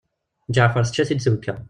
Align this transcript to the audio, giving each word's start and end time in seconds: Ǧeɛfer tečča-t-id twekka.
Ǧeɛfer 0.55 0.83
tečča-t-id 0.83 1.19
twekka. 1.21 1.53